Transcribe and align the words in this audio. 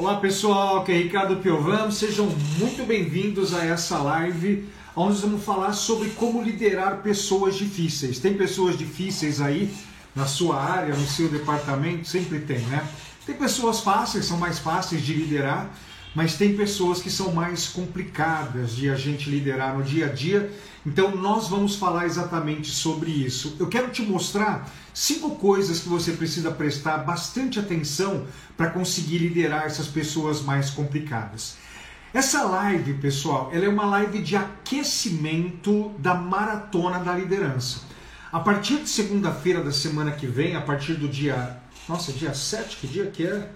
Olá 0.00 0.16
pessoal, 0.16 0.78
aqui 0.78 0.92
é 0.92 0.96
Ricardo 0.96 1.36
Piovam, 1.42 1.90
sejam 1.90 2.26
muito 2.58 2.86
bem-vindos 2.86 3.52
a 3.52 3.66
essa 3.66 3.98
live 3.98 4.66
onde 4.96 5.12
nós 5.12 5.20
vamos 5.20 5.44
falar 5.44 5.74
sobre 5.74 6.08
como 6.08 6.42
liderar 6.42 7.02
pessoas 7.02 7.54
difíceis. 7.54 8.18
Tem 8.18 8.32
pessoas 8.32 8.78
difíceis 8.78 9.42
aí 9.42 9.70
na 10.16 10.24
sua 10.24 10.58
área, 10.58 10.94
no 10.96 11.06
seu 11.06 11.28
departamento? 11.28 12.08
Sempre 12.08 12.38
tem, 12.40 12.60
né? 12.60 12.82
Tem 13.26 13.34
pessoas 13.34 13.80
fáceis, 13.80 14.24
são 14.24 14.38
mais 14.38 14.58
fáceis 14.58 15.02
de 15.02 15.12
liderar, 15.12 15.70
mas 16.14 16.36
tem 16.36 16.56
pessoas 16.56 17.00
que 17.00 17.10
são 17.10 17.32
mais 17.32 17.68
complicadas 17.68 18.74
de 18.74 18.90
a 18.90 18.96
gente 18.96 19.30
liderar 19.30 19.76
no 19.76 19.82
dia 19.82 20.06
a 20.06 20.08
dia. 20.12 20.52
Então 20.84 21.14
nós 21.14 21.48
vamos 21.48 21.76
falar 21.76 22.06
exatamente 22.06 22.70
sobre 22.70 23.10
isso. 23.10 23.56
Eu 23.60 23.68
quero 23.68 23.90
te 23.90 24.02
mostrar 24.02 24.68
cinco 24.92 25.36
coisas 25.36 25.80
que 25.80 25.88
você 25.88 26.12
precisa 26.12 26.50
prestar 26.50 26.98
bastante 26.98 27.58
atenção 27.60 28.26
para 28.56 28.70
conseguir 28.70 29.18
liderar 29.18 29.64
essas 29.64 29.86
pessoas 29.86 30.42
mais 30.42 30.70
complicadas. 30.70 31.56
Essa 32.12 32.42
live, 32.42 32.94
pessoal, 32.94 33.50
ela 33.52 33.66
é 33.66 33.68
uma 33.68 33.86
live 33.86 34.20
de 34.20 34.34
aquecimento 34.34 35.90
da 35.98 36.12
maratona 36.12 36.98
da 36.98 37.14
liderança. 37.14 37.82
A 38.32 38.40
partir 38.40 38.78
de 38.78 38.88
segunda-feira 38.88 39.62
da 39.62 39.70
semana 39.70 40.10
que 40.10 40.26
vem, 40.26 40.56
a 40.56 40.60
partir 40.60 40.94
do 40.94 41.08
dia. 41.08 41.58
Nossa, 41.88 42.12
dia 42.12 42.34
7, 42.34 42.76
que 42.78 42.86
dia 42.88 43.06
que 43.06 43.26
é? 43.26 43.50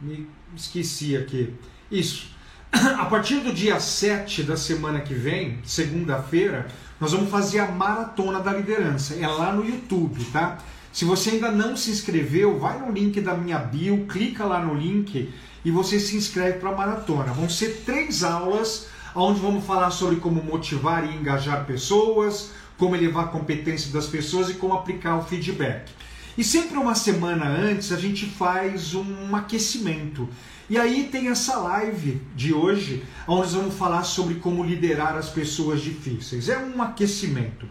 Me 0.00 0.28
esqueci 0.56 1.16
aqui. 1.16 1.54
Isso. 1.94 2.26
A 2.72 3.04
partir 3.04 3.36
do 3.36 3.52
dia 3.52 3.78
7 3.78 4.42
da 4.42 4.56
semana 4.56 5.00
que 5.00 5.14
vem, 5.14 5.60
segunda-feira, 5.64 6.66
nós 7.00 7.12
vamos 7.12 7.30
fazer 7.30 7.60
a 7.60 7.70
maratona 7.70 8.40
da 8.40 8.52
liderança. 8.52 9.14
É 9.14 9.28
lá 9.28 9.52
no 9.52 9.64
YouTube, 9.64 10.24
tá? 10.32 10.58
Se 10.92 11.04
você 11.04 11.30
ainda 11.30 11.52
não 11.52 11.76
se 11.76 11.92
inscreveu, 11.92 12.58
vai 12.58 12.80
no 12.80 12.90
link 12.90 13.20
da 13.20 13.34
minha 13.34 13.58
bio, 13.58 14.06
clica 14.06 14.44
lá 14.44 14.58
no 14.58 14.74
link 14.74 15.32
e 15.64 15.70
você 15.70 16.00
se 16.00 16.16
inscreve 16.16 16.58
para 16.58 16.70
a 16.70 16.76
maratona. 16.76 17.32
Vão 17.32 17.48
ser 17.48 17.82
três 17.86 18.24
aulas 18.24 18.88
onde 19.14 19.38
vamos 19.38 19.64
falar 19.64 19.92
sobre 19.92 20.16
como 20.16 20.42
motivar 20.42 21.04
e 21.04 21.16
engajar 21.16 21.64
pessoas, 21.64 22.50
como 22.76 22.96
elevar 22.96 23.26
a 23.26 23.28
competência 23.28 23.92
das 23.92 24.06
pessoas 24.06 24.50
e 24.50 24.54
como 24.54 24.74
aplicar 24.74 25.16
o 25.16 25.22
feedback. 25.22 25.92
E 26.36 26.42
sempre 26.42 26.76
uma 26.76 26.94
semana 26.94 27.46
antes 27.46 27.92
a 27.92 27.96
gente 27.96 28.26
faz 28.26 28.94
um 28.94 29.34
aquecimento. 29.36 30.28
E 30.68 30.78
aí 30.78 31.08
tem 31.10 31.28
essa 31.28 31.56
live 31.56 32.20
de 32.34 32.52
hoje, 32.52 33.04
onde 33.28 33.40
nós 33.40 33.52
vamos 33.52 33.74
falar 33.74 34.02
sobre 34.02 34.36
como 34.36 34.64
liderar 34.64 35.16
as 35.16 35.28
pessoas 35.28 35.80
difíceis. 35.80 36.48
É 36.48 36.58
um 36.58 36.82
aquecimento. 36.82 37.68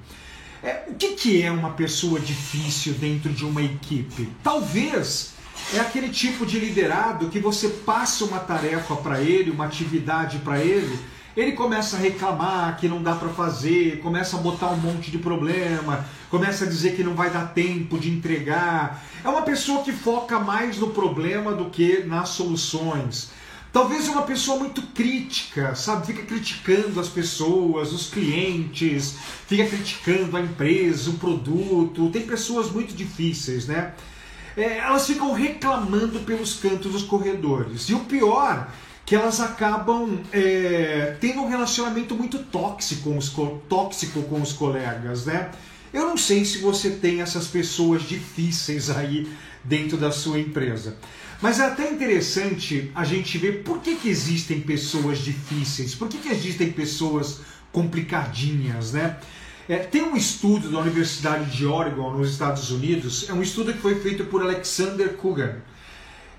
É, 0.62 0.86
o 0.88 0.94
que, 0.94 1.10
que 1.14 1.42
é 1.42 1.52
uma 1.52 1.72
pessoa 1.72 2.20
difícil 2.20 2.94
dentro 2.94 3.34
de 3.34 3.44
uma 3.44 3.62
equipe? 3.62 4.30
Talvez 4.42 5.34
é 5.74 5.80
aquele 5.80 6.10
tipo 6.10 6.46
de 6.46 6.60
liderado 6.60 7.30
que 7.30 7.40
você 7.40 7.68
passa 7.68 8.24
uma 8.24 8.40
tarefa 8.40 8.96
para 8.96 9.20
ele, 9.22 9.52
uma 9.52 9.66
atividade 9.66 10.38
para 10.40 10.60
ele, 10.60 10.98
ele 11.36 11.54
começa 11.54 11.98
a 11.98 12.00
reclamar 12.00 12.78
que 12.78 12.88
não 12.88 13.02
dá 13.02 13.16
para 13.16 13.30
fazer, 13.30 14.00
começa 14.00 14.38
a 14.38 14.40
botar 14.40 14.68
um 14.68 14.78
monte 14.78 15.10
de 15.10 15.18
problema, 15.18 16.06
começa 16.30 16.66
a 16.66 16.68
dizer 16.68 16.96
que 16.96 17.04
não 17.04 17.16
vai 17.16 17.30
dar 17.32 17.54
tempo 17.54 17.98
de 17.98 18.12
entregar. 18.12 19.04
É 19.24 19.30
uma 19.30 19.42
pessoa 19.42 19.84
que 19.84 19.92
foca 19.92 20.40
mais 20.40 20.78
no 20.78 20.92
problema 20.92 21.54
do 21.54 21.70
que 21.70 22.04
nas 22.04 22.30
soluções. 22.30 23.32
Talvez 23.72 24.08
uma 24.08 24.22
pessoa 24.22 24.60
muito 24.60 24.84
crítica, 24.94 25.74
sabe? 25.74 26.06
Fica 26.06 26.22
criticando 26.22 27.00
as 27.00 27.10
pessoas, 27.10 27.92
os 27.92 28.08
clientes, 28.08 29.16
fica 29.48 29.66
criticando 29.66 30.38
a 30.38 30.42
empresa, 30.42 31.10
o 31.10 31.14
produto. 31.14 32.12
Tem 32.12 32.22
pessoas 32.22 32.70
muito 32.70 32.94
difíceis, 32.94 33.66
né? 33.66 33.94
É, 34.56 34.78
elas 34.78 35.08
ficam 35.08 35.34
reclamando 35.34 36.20
pelos 36.20 36.54
cantos 36.54 36.92
dos 36.92 37.02
corredores. 37.02 37.90
E 37.90 37.96
o 37.96 38.02
pior 38.02 38.70
que 39.06 39.16
elas 39.16 39.40
acabam 39.40 40.20
é, 40.32 41.18
tendo 41.20 41.42
um 41.42 41.50
relacionamento 41.50 42.16
muito 42.16 42.40
tóxico 42.40 43.10
com, 43.10 43.18
os, 43.18 43.34
tóxico 43.68 44.24
com 44.24 44.42
os 44.42 44.54
colegas, 44.54 45.26
né? 45.26 45.52
Eu 45.94 46.08
não 46.08 46.18
sei 46.18 46.44
se 46.46 46.60
você 46.60 46.90
tem 46.90 47.22
essas 47.22 47.48
pessoas 47.48 48.04
difíceis 48.04 48.90
aí 48.90 49.28
dentro 49.64 49.98
da 49.98 50.12
sua 50.12 50.40
empresa. 50.40 50.98
Mas 51.42 51.60
é 51.60 51.66
até 51.66 51.92
interessante 51.92 52.90
a 52.96 53.04
gente 53.04 53.38
ver 53.38 53.64
por 53.64 53.80
que, 53.80 53.96
que 53.96 54.10
existem 54.10 54.62
pessoas 54.62 55.20
difíceis, 55.20 55.94
por 55.94 56.08
que, 56.08 56.18
que 56.18 56.30
existem 56.30 56.72
pessoas 56.72 57.42
complicadinhas, 57.72 58.94
né? 58.94 59.18
É, 59.68 59.78
tem 59.78 60.02
um 60.04 60.16
estudo 60.16 60.70
da 60.70 60.80
Universidade 60.80 61.56
de 61.56 61.66
Oregon, 61.66 62.12
nos 62.14 62.32
Estados 62.32 62.72
Unidos, 62.72 63.30
é 63.30 63.34
um 63.34 63.42
estudo 63.42 63.74
que 63.74 63.80
foi 63.80 63.96
feito 63.96 64.26
por 64.26 64.42
Alexander 64.42 65.14
Kugan 65.14 65.56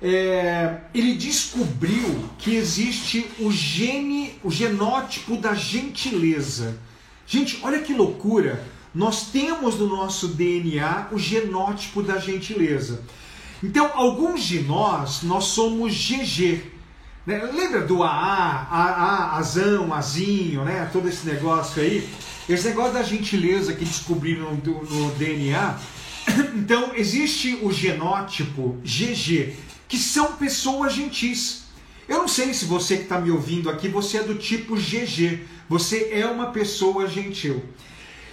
é, 0.03 0.79
ele 0.95 1.15
descobriu 1.15 2.29
que 2.39 2.55
existe 2.55 3.31
o 3.39 3.51
gene, 3.51 4.39
o 4.43 4.51
genótipo 4.51 5.37
da 5.37 5.55
gentileza. 5.55 6.79
Gente, 7.27 7.59
olha 7.63 7.81
que 7.81 7.95
loucura! 7.95 8.63
Nós 8.95 9.31
temos 9.33 9.77
no 9.77 9.89
nosso 9.89 10.29
DNA 10.29 11.09
o 11.11 11.19
genótipo 11.19 12.03
da 12.03 12.19
gentileza. 12.19 13.03
Então, 13.63 13.91
alguns 13.95 14.45
de 14.45 14.61
nós, 14.61 15.23
nós 15.23 15.47
somos 15.47 15.95
GG. 15.95 16.63
Né? 17.27 17.43
Lembra 17.53 17.81
do 17.81 18.03
AA, 18.03 18.69
AA, 18.71 19.37
Azão, 19.37 19.93
Azinho, 19.93 20.65
né? 20.65 20.89
Todo 20.93 21.09
esse 21.09 21.27
negócio 21.27 21.83
aí. 21.83 22.09
Esse 22.49 22.69
negócio 22.69 22.93
da 22.93 23.03
gentileza 23.03 23.73
que 23.73 23.85
descobriram 23.85 24.55
no, 24.55 24.85
no 24.85 25.11
DNA. 25.13 25.79
Então, 26.55 26.93
existe 26.95 27.59
o 27.63 27.71
genótipo 27.71 28.79
GG, 28.83 29.55
que 29.95 30.01
são 30.01 30.33
pessoas 30.33 30.93
gentis. 30.93 31.67
Eu 32.09 32.19
não 32.19 32.27
sei 32.27 32.53
se 32.53 32.65
você 32.65 32.97
que 32.97 33.05
está 33.05 33.21
me 33.21 33.31
ouvindo 33.31 33.71
aqui, 33.71 33.87
você 33.87 34.19
é 34.19 34.23
do 34.25 34.35
tipo 34.35 34.75
GG, 34.75 35.45
você 35.69 36.09
é 36.11 36.27
uma 36.27 36.47
pessoa 36.47 37.07
gentil. 37.07 37.63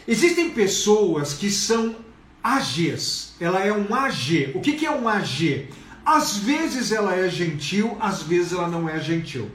Existem 0.07 0.49
pessoas 0.49 1.35
que 1.35 1.51
são 1.51 1.95
AGs, 2.43 3.33
ela 3.39 3.63
é 3.63 3.71
um 3.71 3.93
AG. 3.93 4.53
O 4.55 4.59
que, 4.59 4.71
que 4.71 4.87
é 4.87 4.91
um 4.91 5.07
AG? 5.07 5.69
Às 6.03 6.37
vezes 6.37 6.91
ela 6.91 7.15
é 7.15 7.29
gentil, 7.29 7.95
às 7.99 8.23
vezes 8.23 8.53
ela 8.53 8.67
não 8.67 8.89
é 8.89 8.99
gentil. 8.99 9.51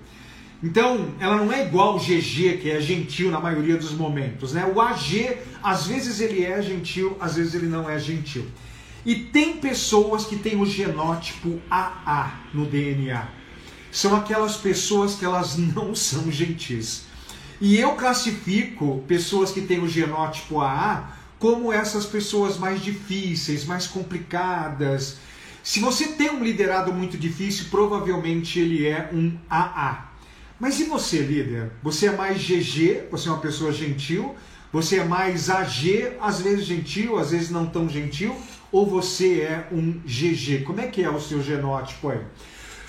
Então, 0.63 1.13
ela 1.19 1.39
não 1.39 1.53
é 1.53 1.67
igual 1.67 1.97
o 1.97 1.99
GG, 1.99 2.59
que 2.63 2.71
é 2.71 2.81
gentil 2.81 3.33
na 3.33 3.41
maioria 3.41 3.77
dos 3.77 3.91
momentos. 3.91 4.53
Né? 4.53 4.65
O 4.65 4.81
AG, 4.81 5.39
às 5.61 5.89
vezes 5.89 6.21
ele 6.21 6.45
é 6.45 6.63
gentil, 6.63 7.17
às 7.19 7.35
vezes 7.35 7.55
ele 7.57 7.67
não 7.67 7.91
é 7.91 7.99
gentil. 7.99 8.47
E 9.07 9.15
tem 9.15 9.59
pessoas 9.59 10.27
que 10.27 10.35
têm 10.35 10.61
o 10.61 10.67
genótipo 10.67 11.61
AA 11.71 12.41
no 12.53 12.67
DNA. 12.67 13.29
São 13.93 14.17
aquelas 14.17 14.57
pessoas 14.57 15.15
que 15.15 15.25
elas 15.25 15.57
não 15.57 15.95
são 15.95 16.29
gentis. 16.29 17.05
E 17.61 17.79
eu 17.79 17.93
classifico 17.93 19.05
pessoas 19.07 19.53
que 19.53 19.61
têm 19.61 19.79
o 19.79 19.89
genótipo 19.89 20.61
AA 20.61 21.13
como 21.39 21.73
essas 21.73 22.05
pessoas 22.05 22.59
mais 22.59 22.83
difíceis, 22.83 23.65
mais 23.65 23.87
complicadas. 23.87 25.19
Se 25.63 25.79
você 25.79 26.09
tem 26.09 26.31
um 26.31 26.43
liderado 26.43 26.93
muito 26.93 27.17
difícil, 27.17 27.67
provavelmente 27.71 28.59
ele 28.59 28.89
é 28.89 29.09
um 29.13 29.39
AA. 29.49 30.16
Mas 30.59 30.81
e 30.81 30.85
você, 30.85 31.19
líder? 31.19 31.71
Você 31.83 32.07
é 32.07 32.13
mais 32.13 32.43
GG, 32.43 33.09
você 33.11 33.29
é 33.29 33.33
uma 33.33 33.41
pessoa 33.41 33.71
gentil, 33.71 34.35
você 34.73 35.01
é 35.01 35.05
mais 35.05 35.51
AG, 35.51 36.13
às 36.19 36.41
vezes 36.41 36.65
gentil, 36.65 37.19
às 37.19 37.31
vezes 37.31 37.51
não 37.51 37.67
tão 37.67 37.87
gentil, 37.89 38.35
ou 38.73 38.87
você 38.87 39.43
é 39.43 39.69
um 39.71 40.01
GG? 40.07 40.65
Como 40.65 40.81
é 40.81 40.87
que 40.87 41.03
é 41.03 41.11
o 41.11 41.21
seu 41.21 41.43
genótipo 41.43 42.09
aí? 42.09 42.21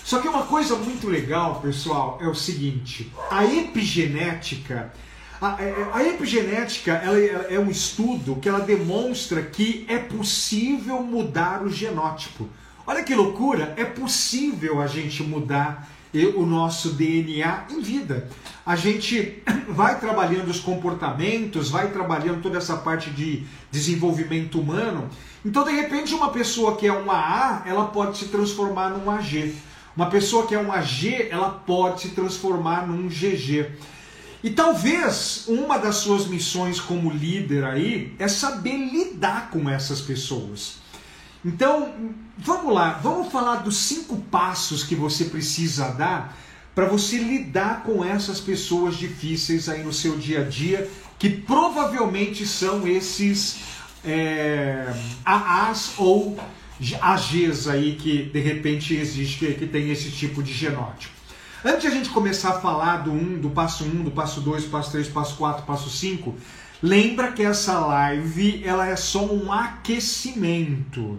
Só 0.02 0.20
que 0.20 0.30
uma 0.30 0.44
coisa 0.44 0.78
muito 0.78 1.10
legal, 1.10 1.60
pessoal, 1.60 2.18
é 2.22 2.28
o 2.28 2.34
seguinte: 2.34 3.12
a 3.30 3.44
epigenética, 3.44 4.94
a, 5.42 5.62
é, 5.62 5.90
a 5.92 6.04
epigenética 6.08 6.94
ela 6.94 7.20
é, 7.20 7.56
é 7.56 7.60
um 7.60 7.70
estudo 7.70 8.38
que 8.38 8.48
ela 8.48 8.62
demonstra 8.62 9.42
que 9.42 9.86
é 9.90 9.98
possível 9.98 11.04
mudar 11.04 11.64
o 11.64 11.70
genótipo. 11.70 12.48
Olha 12.86 13.04
que 13.04 13.14
loucura! 13.14 13.74
É 13.76 13.84
possível 13.84 14.82
a 14.82 14.88
gente 14.88 15.22
mudar 15.22 15.97
o 16.26 16.46
nosso 16.46 16.90
DNA 16.90 17.66
em 17.70 17.82
vida. 17.82 18.30
A 18.66 18.76
gente 18.76 19.42
vai 19.70 20.00
trabalhando 20.00 20.50
os 20.50 20.60
comportamentos, 20.60 21.70
vai 21.70 21.92
trabalhando 21.92 22.42
toda 22.42 22.58
essa 22.58 22.78
parte 22.78 23.10
de 23.10 23.46
desenvolvimento 23.72 24.60
humano. 24.60 25.10
Então, 25.46 25.64
de 25.64 25.72
repente, 25.72 26.14
uma 26.14 26.30
pessoa 26.32 26.76
que 26.76 26.88
é 26.88 26.94
um 26.94 27.10
AA, 27.10 27.64
ela 27.66 27.86
pode 27.86 28.18
se 28.18 28.26
transformar 28.26 28.90
num 28.90 29.10
AG. 29.10 29.56
Uma 29.96 30.10
pessoa 30.10 30.46
que 30.46 30.54
é 30.54 30.60
um 30.60 30.72
AG, 30.72 31.28
ela 31.32 31.50
pode 31.50 32.02
se 32.02 32.10
transformar 32.10 32.88
num 32.88 33.08
GG. 33.08 33.72
E 34.44 34.52
talvez 34.52 35.46
uma 35.48 35.78
das 35.78 35.98
suas 35.98 36.28
missões 36.28 36.80
como 36.80 37.10
líder 37.10 37.64
aí 37.64 38.14
é 38.20 38.28
saber 38.28 38.78
lidar 38.78 39.50
com 39.50 39.68
essas 39.70 40.00
pessoas. 40.00 40.78
Então, 41.48 41.94
vamos 42.38 42.74
lá, 42.74 43.00
vamos 43.02 43.32
falar 43.32 43.64
dos 43.64 43.78
cinco 43.78 44.18
passos 44.18 44.84
que 44.84 44.94
você 44.94 45.24
precisa 45.24 45.92
dar 45.92 46.38
para 46.76 46.88
você 46.88 47.18
lidar 47.18 47.84
com 47.84 48.04
essas 48.04 48.42
pessoas 48.42 48.98
difíceis 48.98 49.70
aí 49.70 49.82
no 49.82 49.94
seu 49.94 50.18
dia 50.18 50.42
a 50.42 50.44
dia, 50.44 50.92
que 51.18 51.30
provavelmente 51.30 52.46
são 52.46 52.86
esses 52.86 53.60
é, 54.04 54.94
AAs 55.24 55.94
ou 55.98 56.38
AGs 57.02 57.70
aí 57.70 57.96
que 57.96 58.24
de 58.24 58.42
repente 58.42 58.94
existe, 58.94 59.40
que, 59.40 59.54
que 59.54 59.68
tem 59.68 59.90
esse 59.90 60.12
tipo 60.12 60.44
de 60.44 60.52
genótipo. 60.52 61.14
Antes 61.64 61.84
de 61.84 61.88
a 61.88 61.92
gente 61.92 62.10
começar 62.10 62.50
a 62.50 62.60
falar 62.60 62.98
do 62.98 63.12
1, 63.12 63.16
um, 63.16 63.40
do 63.40 63.52
passo 63.52 63.86
1, 63.86 63.88
um, 63.88 64.04
do 64.04 64.12
passo 64.12 64.42
2, 64.42 64.66
passo 64.66 64.92
3, 64.92 65.08
passo 65.08 65.38
4, 65.38 65.66
passo 65.66 65.90
5, 65.90 66.36
lembra 66.84 67.32
que 67.32 67.42
essa 67.42 67.80
live 67.80 68.62
ela 68.66 68.86
é 68.86 68.98
só 68.98 69.26
um 69.26 69.50
aquecimento 69.50 71.18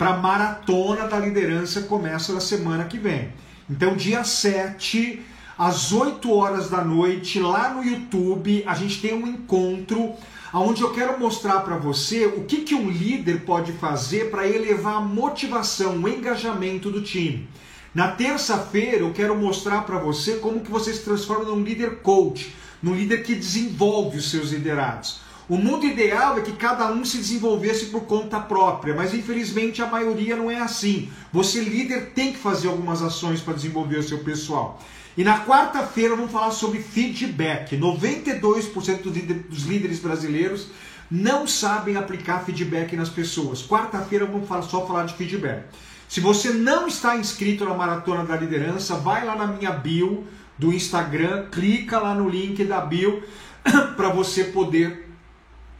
para 0.00 0.14
a 0.14 0.16
maratona 0.16 1.06
da 1.06 1.18
liderança 1.18 1.82
começa 1.82 2.32
na 2.32 2.40
semana 2.40 2.84
que 2.84 2.96
vem. 2.96 3.34
Então, 3.68 3.94
dia 3.94 4.24
7, 4.24 5.22
às 5.58 5.92
8 5.92 6.34
horas 6.34 6.70
da 6.70 6.82
noite, 6.82 7.38
lá 7.38 7.74
no 7.74 7.84
YouTube, 7.84 8.64
a 8.66 8.74
gente 8.74 8.98
tem 9.02 9.12
um 9.12 9.26
encontro 9.26 10.14
onde 10.54 10.80
eu 10.80 10.90
quero 10.94 11.20
mostrar 11.20 11.60
para 11.60 11.76
você 11.76 12.24
o 12.24 12.44
que, 12.44 12.62
que 12.62 12.74
um 12.74 12.88
líder 12.88 13.42
pode 13.42 13.72
fazer 13.72 14.30
para 14.30 14.48
elevar 14.48 14.94
a 14.94 15.00
motivação, 15.02 15.98
o 15.98 16.08
engajamento 16.08 16.90
do 16.90 17.02
time. 17.02 17.46
Na 17.94 18.08
terça-feira 18.08 19.00
eu 19.00 19.12
quero 19.12 19.36
mostrar 19.36 19.82
para 19.82 19.98
você 19.98 20.36
como 20.36 20.60
que 20.60 20.70
você 20.70 20.94
se 20.94 21.04
transforma 21.04 21.44
num 21.44 21.62
líder 21.62 21.96
coach, 21.96 22.54
num 22.82 22.94
líder 22.94 23.22
que 23.22 23.34
desenvolve 23.34 24.16
os 24.16 24.30
seus 24.30 24.50
liderados. 24.50 25.20
O 25.50 25.56
mundo 25.56 25.84
ideal 25.84 26.38
é 26.38 26.42
que 26.42 26.52
cada 26.52 26.92
um 26.92 27.04
se 27.04 27.16
desenvolvesse 27.16 27.86
por 27.86 28.02
conta 28.02 28.38
própria, 28.38 28.94
mas 28.94 29.12
infelizmente 29.12 29.82
a 29.82 29.86
maioria 29.86 30.36
não 30.36 30.48
é 30.48 30.60
assim. 30.60 31.10
Você, 31.32 31.60
líder, 31.60 32.12
tem 32.14 32.32
que 32.32 32.38
fazer 32.38 32.68
algumas 32.68 33.02
ações 33.02 33.40
para 33.40 33.54
desenvolver 33.54 33.98
o 33.98 34.02
seu 34.04 34.18
pessoal. 34.18 34.80
E 35.16 35.24
na 35.24 35.44
quarta-feira 35.44 36.14
vamos 36.14 36.30
falar 36.30 36.52
sobre 36.52 36.78
feedback. 36.78 37.76
92% 37.76 39.02
dos 39.48 39.64
líderes 39.64 39.98
brasileiros 39.98 40.68
não 41.10 41.48
sabem 41.48 41.96
aplicar 41.96 42.44
feedback 42.44 42.94
nas 42.94 43.08
pessoas. 43.08 43.60
Quarta-feira 43.60 44.26
vamos 44.26 44.46
só 44.70 44.86
falar 44.86 45.06
de 45.06 45.14
feedback. 45.14 45.64
Se 46.08 46.20
você 46.20 46.50
não 46.50 46.86
está 46.86 47.16
inscrito 47.16 47.64
na 47.64 47.74
Maratona 47.74 48.24
da 48.24 48.36
Liderança, 48.36 48.94
vai 48.94 49.26
lá 49.26 49.34
na 49.34 49.48
minha 49.48 49.72
bio 49.72 50.24
do 50.56 50.72
Instagram, 50.72 51.46
clica 51.50 51.98
lá 51.98 52.14
no 52.14 52.28
link 52.28 52.64
da 52.64 52.80
bio 52.80 53.20
para 53.96 54.10
você 54.10 54.44
poder 54.44 55.09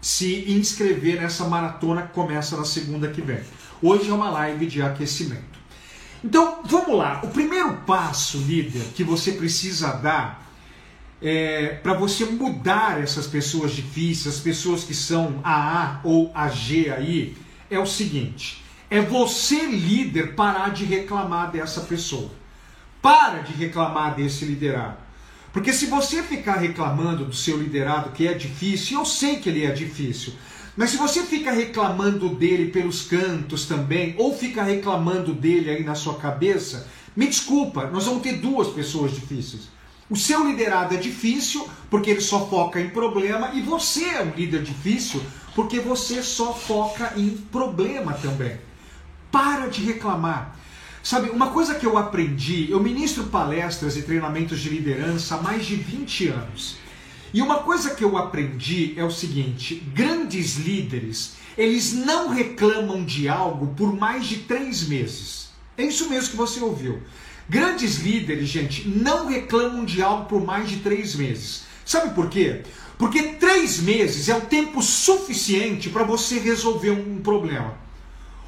se 0.00 0.50
inscrever 0.50 1.20
nessa 1.20 1.44
maratona 1.44 2.02
que 2.02 2.12
começa 2.12 2.56
na 2.56 2.64
segunda 2.64 3.08
que 3.08 3.20
vem. 3.20 3.40
Hoje 3.82 4.10
é 4.10 4.14
uma 4.14 4.30
live 4.30 4.66
de 4.66 4.82
aquecimento. 4.82 5.60
Então, 6.22 6.60
vamos 6.64 6.96
lá. 6.96 7.20
O 7.24 7.28
primeiro 7.28 7.78
passo, 7.86 8.38
líder, 8.38 8.82
que 8.94 9.02
você 9.02 9.32
precisa 9.32 9.92
dar 9.92 10.50
é, 11.22 11.78
para 11.82 11.94
você 11.94 12.24
mudar 12.24 13.00
essas 13.00 13.26
pessoas 13.26 13.72
difíceis, 13.72 14.36
as 14.36 14.40
pessoas 14.40 14.84
que 14.84 14.94
são 14.94 15.40
AA 15.44 16.00
ou 16.02 16.30
AG 16.34 16.90
aí, 16.90 17.36
é 17.70 17.78
o 17.78 17.86
seguinte: 17.86 18.62
é 18.88 19.00
você, 19.00 19.66
líder, 19.66 20.34
parar 20.34 20.70
de 20.70 20.84
reclamar 20.84 21.50
dessa 21.50 21.82
pessoa. 21.82 22.30
Para 23.02 23.40
de 23.40 23.52
reclamar 23.52 24.14
desse 24.14 24.44
liderado. 24.44 24.98
Porque 25.52 25.72
se 25.72 25.86
você 25.86 26.22
ficar 26.22 26.56
reclamando 26.56 27.24
do 27.24 27.34
seu 27.34 27.60
liderado 27.60 28.10
que 28.10 28.26
é 28.26 28.34
difícil, 28.34 28.98
eu 28.98 29.04
sei 29.04 29.38
que 29.38 29.48
ele 29.48 29.64
é 29.64 29.72
difícil, 29.72 30.32
mas 30.76 30.90
se 30.90 30.96
você 30.96 31.24
fica 31.24 31.50
reclamando 31.50 32.28
dele 32.28 32.70
pelos 32.70 33.02
cantos 33.02 33.66
também, 33.66 34.14
ou 34.16 34.36
fica 34.36 34.62
reclamando 34.62 35.34
dele 35.34 35.70
aí 35.70 35.82
na 35.82 35.96
sua 35.96 36.14
cabeça, 36.14 36.88
me 37.16 37.26
desculpa, 37.26 37.86
nós 37.90 38.06
vamos 38.06 38.22
ter 38.22 38.34
duas 38.34 38.68
pessoas 38.68 39.12
difíceis. 39.12 39.68
O 40.08 40.16
seu 40.16 40.46
liderado 40.46 40.94
é 40.94 40.98
difícil 40.98 41.68
porque 41.90 42.10
ele 42.10 42.20
só 42.20 42.48
foca 42.48 42.80
em 42.80 42.90
problema, 42.90 43.50
e 43.54 43.60
você 43.60 44.04
é 44.04 44.22
um 44.22 44.30
líder 44.30 44.62
difícil 44.62 45.20
porque 45.54 45.80
você 45.80 46.22
só 46.22 46.54
foca 46.54 47.12
em 47.16 47.30
problema 47.30 48.12
também. 48.14 48.58
Para 49.30 49.66
de 49.66 49.82
reclamar. 49.82 50.56
Sabe, 51.02 51.30
uma 51.30 51.50
coisa 51.50 51.74
que 51.74 51.86
eu 51.86 51.96
aprendi, 51.96 52.70
eu 52.70 52.78
ministro 52.78 53.24
palestras 53.24 53.96
e 53.96 54.02
treinamentos 54.02 54.60
de 54.60 54.68
liderança 54.68 55.34
há 55.34 55.42
mais 55.42 55.64
de 55.64 55.74
20 55.74 56.28
anos. 56.28 56.76
E 57.32 57.40
uma 57.40 57.60
coisa 57.60 57.94
que 57.94 58.04
eu 58.04 58.18
aprendi 58.18 58.94
é 58.96 59.04
o 59.04 59.10
seguinte: 59.10 59.76
grandes 59.94 60.56
líderes, 60.56 61.36
eles 61.56 61.92
não 61.92 62.28
reclamam 62.28 63.04
de 63.04 63.28
algo 63.28 63.68
por 63.74 63.96
mais 63.96 64.26
de 64.26 64.38
três 64.40 64.86
meses. 64.86 65.48
É 65.78 65.84
isso 65.84 66.10
mesmo 66.10 66.30
que 66.30 66.36
você 66.36 66.60
ouviu. 66.60 67.00
Grandes 67.48 67.98
líderes, 67.98 68.48
gente, 68.48 68.86
não 68.86 69.26
reclamam 69.26 69.84
de 69.84 70.02
algo 70.02 70.26
por 70.26 70.44
mais 70.44 70.68
de 70.68 70.76
três 70.78 71.14
meses. 71.14 71.64
Sabe 71.84 72.14
por 72.14 72.28
quê? 72.28 72.62
Porque 72.98 73.34
três 73.34 73.80
meses 73.80 74.28
é 74.28 74.36
o 74.36 74.42
tempo 74.42 74.82
suficiente 74.82 75.88
para 75.88 76.04
você 76.04 76.38
resolver 76.38 76.90
um 76.90 77.20
problema. 77.22 77.74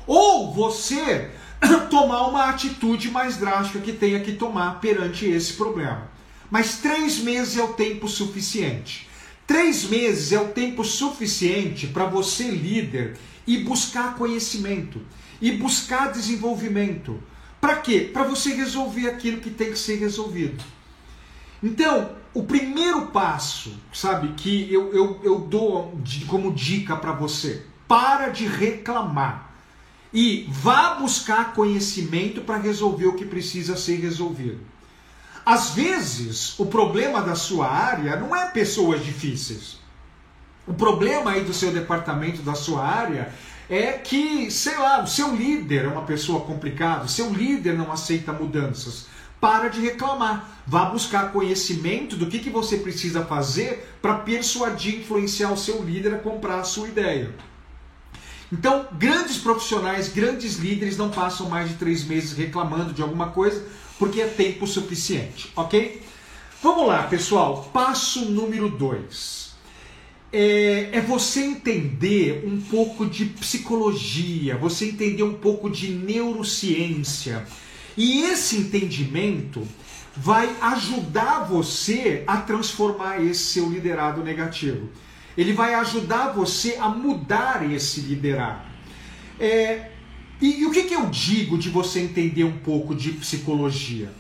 Ou 0.07 0.53
você 0.53 1.31
tomar 1.91 2.27
uma 2.27 2.49
atitude 2.49 3.11
mais 3.11 3.37
drástica 3.37 3.81
que 3.81 3.93
tenha 3.93 4.21
que 4.21 4.33
tomar 4.33 4.81
perante 4.81 5.27
esse 5.27 5.53
problema. 5.55 6.11
Mas 6.51 6.79
três 6.79 7.19
meses 7.19 7.57
é 7.57 7.63
o 7.63 7.73
tempo 7.73 8.09
suficiente. 8.09 9.09
Três 9.47 9.85
meses 9.85 10.33
é 10.33 10.41
o 10.41 10.49
tempo 10.49 10.85
suficiente 10.85 11.87
para 11.87 12.05
você, 12.05 12.45
líder, 12.45 13.17
ir 13.47 13.65
buscar 13.65 14.15
conhecimento 14.17 15.01
e 15.41 15.53
buscar 15.53 16.13
desenvolvimento. 16.13 17.23
Para 17.61 17.77
quê? 17.77 18.11
Para 18.13 18.25
você 18.25 18.55
resolver 18.55 19.09
aquilo 19.09 19.41
que 19.41 19.51
tem 19.51 19.71
que 19.71 19.79
ser 19.79 19.97
resolvido. 19.97 20.63
Então, 21.63 22.13
o 22.35 22.43
primeiro 22.43 23.07
passo, 23.09 23.75
sabe, 23.93 24.35
que 24.35 24.73
eu, 24.73 24.93
eu, 24.93 25.21
eu 25.23 25.39
dou 25.41 25.99
como 26.27 26.53
dica 26.53 26.97
para 26.97 27.13
você: 27.13 27.67
para 27.87 28.29
de 28.29 28.47
reclamar 28.47 29.52
e 30.13 30.47
vá 30.51 30.95
buscar 30.95 31.55
conhecimento 31.55 32.43
para 32.43 32.59
resolver 32.59 33.07
o 33.07 33.15
que 33.15 33.25
precisa 33.25 33.77
ser 33.77 33.97
resolvido. 33.97 34.61
Às 35.45 35.71
vezes, 35.71 36.59
o 36.59 36.67
problema 36.67 37.21
da 37.23 37.35
sua 37.35 37.69
área 37.69 38.17
não 38.17 38.35
é 38.37 38.51
pessoas 38.51 39.05
difíceis. 39.05 39.81
O 40.67 40.75
problema 40.75 41.33
aí 41.33 41.43
do 41.43 41.53
seu 41.53 41.73
departamento, 41.73 42.43
da 42.43 42.55
sua 42.55 42.87
área, 42.87 43.33
é 43.69 43.93
que, 43.93 44.51
sei 44.51 44.77
lá, 44.77 45.03
o 45.03 45.07
seu 45.09 45.35
líder 45.35 45.87
é 45.87 45.89
uma 45.89 46.03
pessoa 46.03 46.43
complicada, 46.43 47.07
o 47.07 47.09
seu 47.09 47.33
líder 47.33 47.77
não 47.77 47.91
aceita 47.91 48.33
mudanças. 48.33 49.07
Para 49.41 49.69
de 49.69 49.81
reclamar. 49.81 50.63
Vá 50.65 50.85
buscar 50.85 51.33
conhecimento 51.33 52.17
do 52.17 52.27
que, 52.27 52.39
que 52.39 52.51
você 52.51 52.77
precisa 52.77 53.25
fazer 53.25 53.97
para 54.01 54.19
persuadir, 54.19 55.01
influenciar 55.01 55.51
o 55.51 55.57
seu 55.57 55.83
líder 55.83 56.15
a 56.15 56.19
comprar 56.19 56.61
a 56.61 56.65
sua 56.65 56.87
ideia. 56.87 57.35
Então, 58.53 58.87
grandes 58.93 59.39
profissionais, 59.39 60.09
grandes 60.09 60.57
líderes 60.57 60.99
não 60.99 61.11
passam 61.11 61.49
mais 61.49 61.71
de 61.71 61.77
três 61.77 62.05
meses 62.05 62.37
reclamando 62.37 62.93
de 62.93 63.01
alguma 63.01 63.31
coisa, 63.31 63.65
porque 63.99 64.21
é 64.21 64.27
tempo 64.27 64.67
suficiente, 64.67 65.51
ok? 65.57 66.03
Vamos 66.63 66.87
lá, 66.87 67.05
pessoal. 67.05 67.71
Passo 67.73 68.27
número 68.27 68.69
2. 68.69 69.53
É, 70.31 70.91
é, 70.93 71.01
você 71.01 71.41
entender 71.41 72.45
um 72.47 72.61
pouco 72.61 73.07
de 73.07 73.25
psicologia, 73.25 74.57
você 74.57 74.87
entender 74.87 75.23
um 75.23 75.35
pouco 75.35 75.71
de 75.71 75.89
neurociência. 75.89 77.47
E 77.97 78.23
esse 78.23 78.57
entendimento 78.57 79.67
vai 80.15 80.55
ajudar 80.61 81.45
você 81.45 82.23
a 82.27 82.37
transformar 82.39 83.23
esse 83.23 83.45
seu 83.45 83.69
liderado 83.69 84.23
negativo. 84.23 84.89
Ele 85.37 85.53
vai 85.53 85.75
ajudar 85.75 86.33
você 86.33 86.77
a 86.77 86.89
mudar 86.89 87.71
esse 87.71 88.01
liderado. 88.01 88.71
É, 89.39 89.91
e, 90.41 90.61
e 90.61 90.67
o 90.67 90.71
que, 90.71 90.85
que 90.85 90.95
eu 90.95 91.07
digo 91.07 91.57
de 91.57 91.71
você 91.71 92.01
entender 92.01 92.45
um 92.45 92.59
pouco 92.59 92.95
de 92.95 93.13
psicologia? 93.13 94.13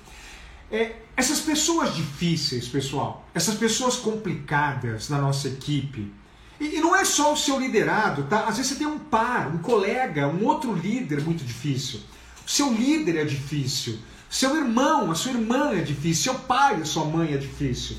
É, 0.71 0.92
essas 1.16 1.40
pessoas 1.40 1.95
difíceis, 1.95 2.66
pessoal, 2.66 3.28
essas 3.35 3.54
pessoas 3.57 3.97
complicadas 3.97 5.09
na 5.11 5.19
nossa 5.19 5.49
equipe, 5.49 6.11
e, 6.59 6.76
e, 6.76 6.81
não 6.81 6.95
é 6.95 7.04
só 7.04 7.33
o 7.33 7.37
seu 7.37 7.59
liderado, 7.59 8.23
tá? 8.25 8.45
Às 8.45 8.57
vezes 8.57 8.73
você 8.73 8.78
tem 8.78 8.87
um 8.87 8.99
par, 8.99 9.49
um 9.49 9.59
colega, 9.59 10.28
um 10.28 10.45
outro 10.45 10.73
líder 10.73 11.21
muito 11.21 11.45
difícil. 11.45 12.00
O 12.47 12.50
seu 12.50 12.73
líder 12.73 13.16
é 13.16 13.25
difícil. 13.25 13.99
Seu 14.31 14.57
irmão, 14.57 15.11
a 15.11 15.14
sua 15.14 15.33
irmã 15.33 15.73
é 15.73 15.81
difícil. 15.83 16.33
Seu 16.33 16.40
pai, 16.42 16.76
a 16.76 16.85
sua 16.85 17.04
mãe 17.04 17.35
é 17.35 17.37
difícil. 17.37 17.97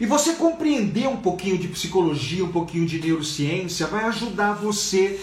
E 0.00 0.06
você 0.06 0.34
compreender 0.34 1.08
um 1.08 1.16
pouquinho 1.16 1.58
de 1.58 1.66
psicologia, 1.68 2.44
um 2.44 2.52
pouquinho 2.52 2.86
de 2.86 3.00
neurociência, 3.00 3.86
vai 3.86 4.04
ajudar 4.04 4.52
você 4.52 5.18